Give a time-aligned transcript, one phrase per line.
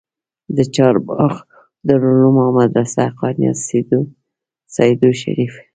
[0.55, 1.33] د چارباغ
[1.87, 3.51] دارالعلوم او مدرسه حقانيه
[4.75, 5.53] سېدو شريف